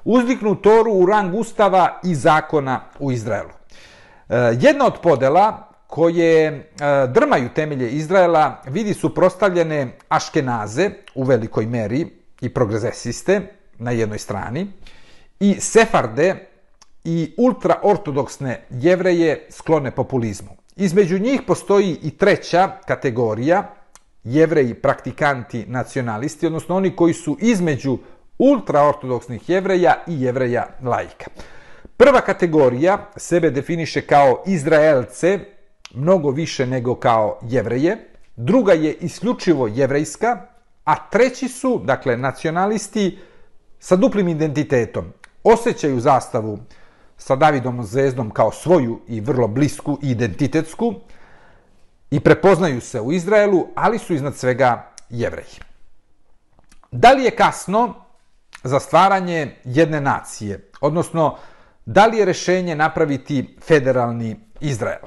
[0.03, 3.49] uzdiknu Toru u rang ustava i zakona u Izraelu.
[3.49, 6.63] E, jedna od podela koje e,
[7.07, 12.07] drmaju temelje Izraela vidi su prostavljene aškenaze u velikoj meri
[12.41, 13.41] i progresiste
[13.77, 14.67] na jednoj strani
[15.39, 16.48] i sefarde
[17.09, 20.49] i ultraortodoksne jevreje sklone populizmu.
[20.75, 23.73] Između njih postoji i treća kategorija,
[24.23, 27.97] jevreji, praktikanti, nacionalisti, odnosno oni koji su između
[28.39, 31.25] ultraortodoksnih jevreja i jevreja laika.
[31.97, 35.39] Prva kategorija sebe definiše kao Izraelce,
[35.93, 37.97] mnogo više nego kao jevreje.
[38.35, 40.41] Druga je isključivo jevrejska,
[40.83, 43.17] a treći su, dakle, nacionalisti
[43.79, 45.05] sa duplim identitetom.
[45.43, 46.59] Osećaju zastavu
[47.19, 50.93] sa Davidom zvezdom kao svoju i vrlo blisku identitetsku,
[52.11, 55.59] i prepoznaju se u Izraelu, ali su iznad svega jevreji.
[56.91, 57.93] Da li je kasno
[58.63, 61.37] za stvaranje jedne nacije, odnosno
[61.85, 65.05] da li je rešenje napraviti federalni Izrael?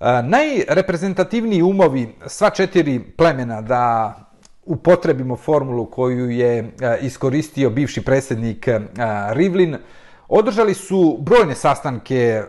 [0.00, 4.14] E, najreprezentativniji umovi sva četiri plemena da
[4.64, 8.80] upotrebimo formulu koju je e, iskoristio bivši predsjednik e,
[9.30, 9.76] Rivlin,
[10.28, 12.44] održali su brojne sastanke e,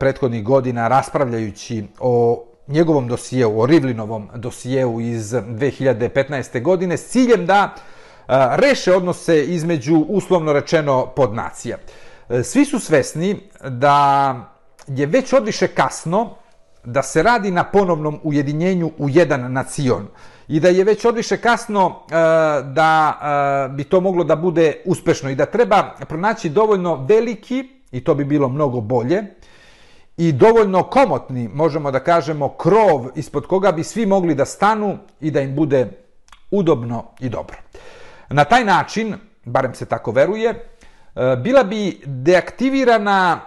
[0.00, 6.62] prethodnih godina raspravljajući o njegovom dosijeu, o Rivlinovom dosijeu iz 2015.
[6.62, 7.82] godine s ciljem da e,
[8.56, 11.76] reše odnose između uslovno rečeno podnacija.
[12.28, 14.34] E, svi su svesni da
[14.86, 16.34] je već odviše kasno
[16.84, 20.08] da se radi na ponovnom ujedinjenju u jedan nacion
[20.48, 22.14] i da je već odviše kasno e,
[22.62, 23.18] da
[23.66, 28.14] e, bi to moglo da bude uspešno i da treba pronaći dovoljno veliki, i to
[28.14, 29.24] bi bilo mnogo bolje,
[30.16, 35.30] i dovoljno komotni, možemo da kažemo, krov ispod koga bi svi mogli da stanu i
[35.30, 35.88] da im bude
[36.50, 37.56] udobno i dobro.
[38.28, 43.40] Na taj način, barem se tako veruje, e, bila bi deaktivirana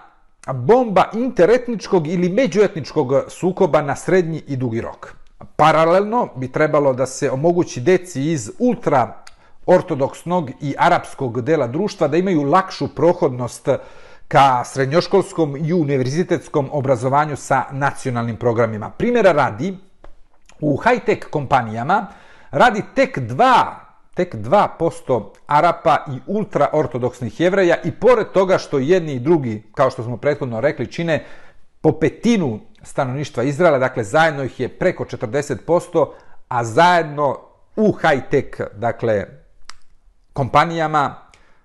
[0.54, 5.19] bomba interetničkog ili međuetničkog sukoba na srednji i dugi rok.
[5.56, 9.24] Paralelno bi trebalo da se omogući deci iz ultra
[9.66, 13.70] ortodoksnog i arapskog dela društva da imaju lakšu prohodnost
[14.28, 18.90] ka srednjoškolskom i univerzitetskom obrazovanju sa nacionalnim programima.
[18.90, 19.78] Primjera radi,
[20.62, 22.08] u high-tech kompanijama
[22.52, 29.20] radi tek 2 tek 2% Arapa i ultraortodoksnih jevreja i pored toga što jedni i
[29.20, 31.26] drugi, kao što smo prethodno rekli, čine
[31.82, 36.08] po petinu stanovništva Izraela, dakle zajedno ih je preko 40%,
[36.48, 37.38] a zajedno
[37.76, 39.26] u high-tech, dakle,
[40.34, 41.16] kompanijama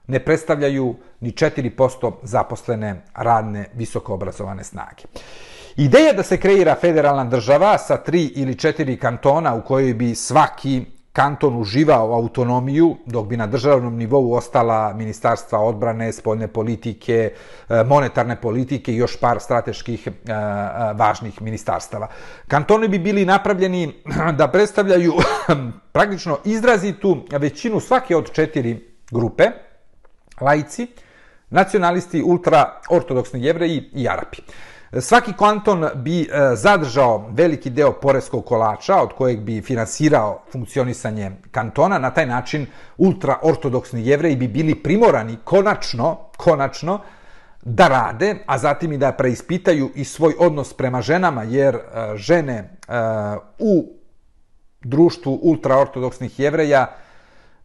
[0.07, 5.05] ne predstavljaju ni 4% zaposlene radne visokoobrazovane snage.
[5.77, 10.85] Ideja da se kreira federalna država sa tri ili četiri kantona u kojoj bi svaki
[11.15, 17.31] kanton uživao autonomiju, dok bi na državnom nivou ostala ministarstva odbrane, spoljne politike,
[17.69, 20.35] e, monetarne politike i još par strateških e, e,
[20.95, 22.09] važnih ministarstava.
[22.49, 23.95] Kantoni bi bili napravljeni
[24.39, 25.13] da predstavljaju
[25.97, 29.51] praktično izrazitu većinu svake od četiri grupe,
[30.41, 30.87] laici,
[31.51, 34.43] nacionalisti, ultra-ortodoksni jevreji i Arapi.
[35.01, 36.27] Svaki kanton bi e,
[36.57, 41.99] zadržao veliki deo poreskog kolača od kojeg bi finansirao funkcionisanje kantona.
[41.99, 42.67] Na taj način
[42.99, 47.01] ultraortodoksni jevreji bi bili primorani konačno, konačno
[47.63, 51.81] da rade, a zatim i da preispitaju i svoj odnos prema ženama, jer e,
[52.17, 52.69] žene e,
[53.59, 53.85] u
[54.81, 56.87] društvu ultraortodoksnih jevreja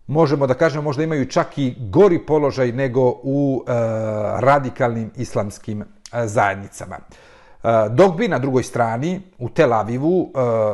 [0.07, 3.63] možemo da kažemo možda imaju čak i gori položaj nego u
[4.39, 6.95] radikalnim islamskim E, zajednicama.
[6.95, 6.99] E,
[7.89, 10.29] dok bi na drugoj strani, u Tel Avivu, e,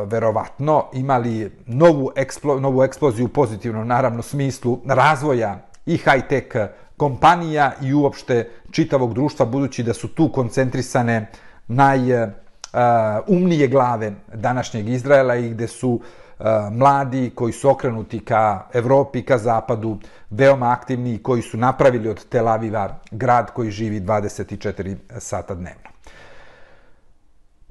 [0.06, 6.68] verovatno imali novu, eksplo, novu eksploziju u pozitivnom, naravno, smislu razvoja i high-tech
[6.98, 11.32] kompanija i uopšte čitavog društva, budući da su tu koncentrisane
[11.68, 16.00] najumnije glave današnjeg Izraela i gde su
[16.40, 19.98] E, mladi koji su okrenuti ka Evropi, ka Zapadu,
[20.30, 25.90] veoma aktivni i koji su napravili od Tel Aviva grad koji živi 24 sata dnevno.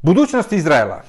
[0.02, 1.02] Budućnost Izraela.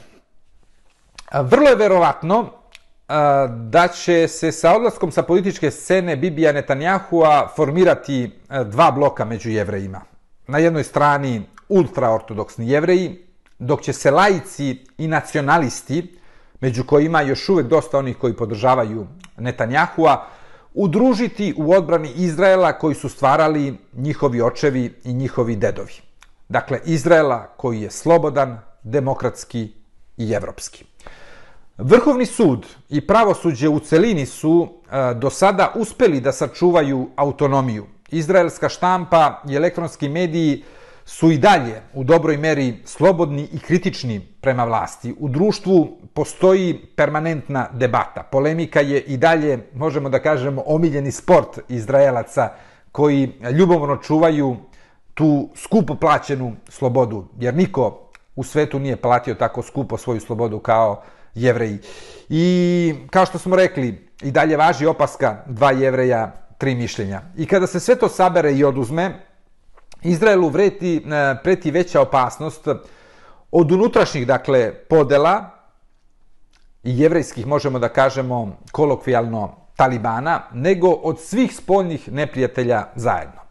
[1.33, 3.13] Vrlo je verovatno e,
[3.49, 9.49] da će se sa odlaskom sa političke scene Bibija Netanjahua formirati e, dva bloka među
[9.49, 10.01] jevrejima.
[10.47, 13.25] Na jednoj strani ultraortodoksni jevreji,
[13.59, 16.17] dok će se laici i nacionalisti,
[16.61, 20.25] među kojima još uvek dosta onih koji podržavaju Netanyahua,
[20.73, 25.93] udružiti u odbrani Izraela koji su stvarali njihovi očevi i njihovi dedovi.
[26.49, 29.71] Dakle, Izraela koji je slobodan, demokratski
[30.17, 30.85] i evropski.
[31.77, 37.85] Vrhovni sud i pravosuđe u celini su e, do sada uspeli da sačuvaju autonomiju.
[38.09, 40.63] Izraelska štampa i elektronski mediji
[41.05, 45.15] su i dalje u dobroj meri slobodni i kritični prema vlasti.
[45.19, 48.23] U društvu postoji permanentna debata.
[48.23, 52.49] Polemika je i dalje, možemo da kažemo, omiljeni sport Izraelaca
[52.91, 54.57] koji ljubomorno čuvaju
[55.13, 61.03] tu skupo plaćenu slobodu, jer niko u svetu nije platio tako skupo svoju slobodu kao
[61.35, 61.77] jevreji.
[62.29, 67.21] I kao što smo rekli, i dalje važi opaska dva jevreja, tri mišljenja.
[67.37, 69.24] I kada se sve to sabere i oduzme,
[70.05, 72.67] Izraelu vreti, e, preti veća opasnost
[73.51, 75.49] od unutrašnjih, dakle, podela
[76.83, 83.41] jevrejskih, možemo da kažemo, kolokvijalno, talibana, nego od svih spoljnih neprijatelja zajedno.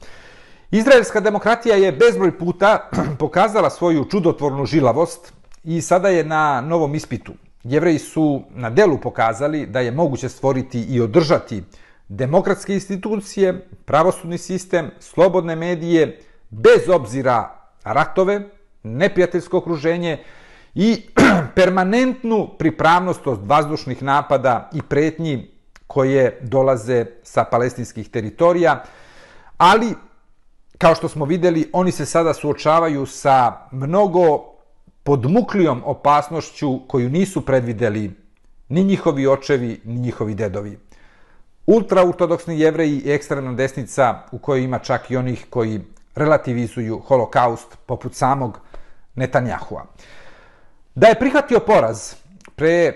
[0.70, 5.32] Izraelska demokratija je bezbroj puta pokazala svoju čudotvornu žilavost
[5.64, 7.32] i sada je na novom ispitu.
[7.64, 11.62] Jevreji su na delu pokazali da je moguće stvoriti i održati
[12.08, 16.18] demokratske institucije, pravosudni sistem, slobodne medije,
[16.62, 17.50] bez obzira
[17.84, 18.40] ratove,
[18.82, 20.18] neprijateljsko okruženje
[20.74, 21.02] i
[21.56, 25.50] permanentnu pripravnost od vazdušnih napada i pretnji
[25.86, 28.82] koje dolaze sa palestinskih teritorija,
[29.56, 29.94] ali
[30.78, 34.54] kao što smo videli, oni se sada suočavaju sa mnogo
[35.02, 38.12] podmuklijom opasnošću koju nisu predvideli
[38.68, 40.78] ni njihovi očevi, ni njihovi dedovi.
[41.66, 45.80] Ultraortodoksni jevreji i ekstremna desnica u kojoj ima čak i onih koji
[46.14, 48.58] relativizuju holokaust poput samog
[49.14, 49.84] Netanjahua.
[50.94, 52.14] Da je prihvatio poraz
[52.56, 52.94] pre e,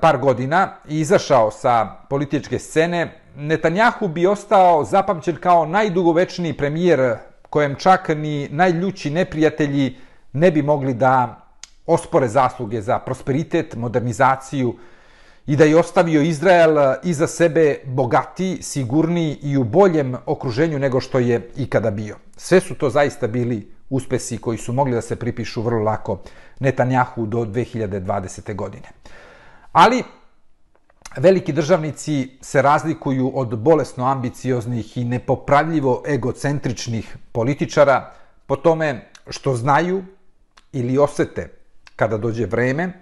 [0.00, 7.16] par godina i izašao sa političke scene, Netanjahu bi ostao zapamćen kao najdugovečniji premijer
[7.50, 9.96] kojem čak ni najljući neprijatelji
[10.32, 11.42] ne bi mogli da
[11.86, 14.74] ospore zasluge za prosperitet, modernizaciju
[15.46, 21.18] i da je ostavio Izrael iza sebe bogati, sigurniji i u boljem okruženju nego što
[21.18, 22.16] je ikada bio.
[22.40, 26.20] Sve su to zaista bili uspesi koji su mogli da se pripišu vrlo lako
[26.60, 28.54] Netanjahu do 2020.
[28.54, 28.88] godine.
[29.72, 30.02] Ali
[31.16, 38.12] veliki državnici se razlikuju od bolesno ambicioznih i nepopravljivo egocentričnih političara
[38.46, 40.04] po tome što znaju
[40.72, 41.50] ili osete
[41.96, 42.92] kada dođe vreme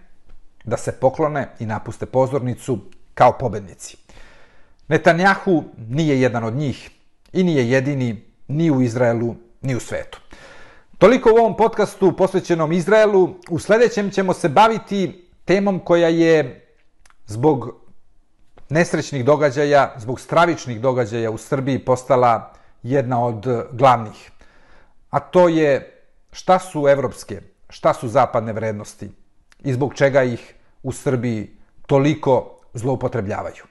[0.65, 2.79] da se poklone i napuste pozornicu
[3.15, 3.97] kao pobednici.
[4.89, 6.91] Netanjahu nije jedan od njih
[7.33, 10.21] i nije jedini ni u Izraelu, ni u svetu.
[10.99, 13.35] Toliko u ovom podcastu posvećenom Izraelu.
[13.51, 16.67] U sljedećem ćemo se baviti temom koja je
[17.27, 17.75] zbog
[18.69, 24.31] nesrećnih događaja, zbog stravičnih događaja u Srbiji postala jedna od glavnih.
[25.11, 29.11] A to je šta su evropske, šta su zapadne vrednosti
[29.65, 33.65] i zbog čega ih u Srbiji toliko zloupotrebljavaju.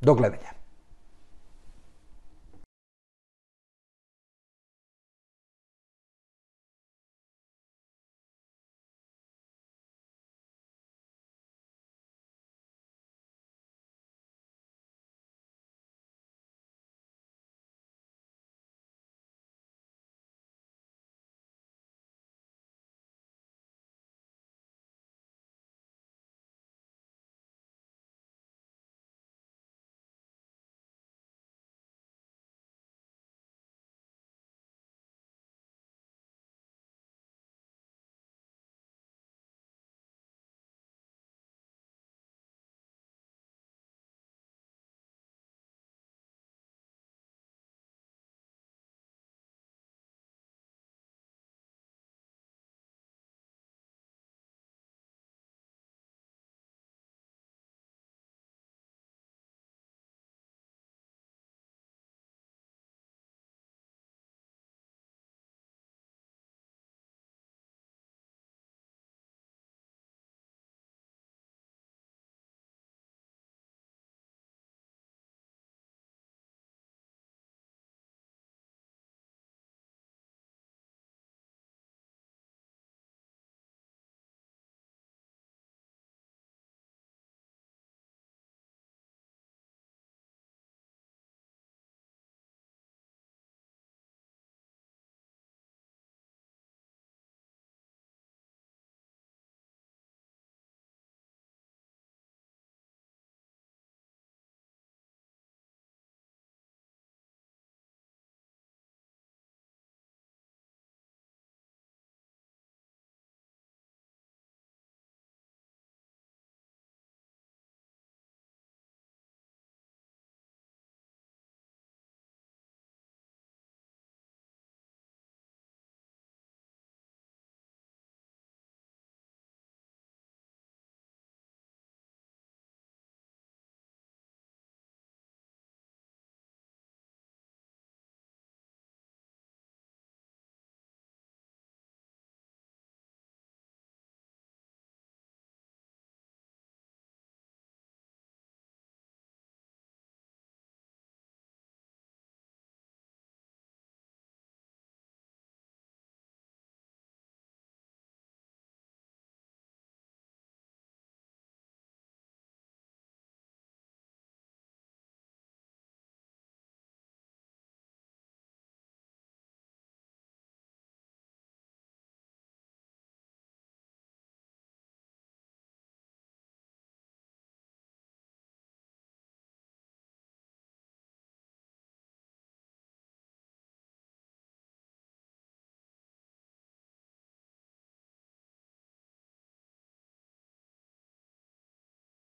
[0.00, 0.59] Do gledanja.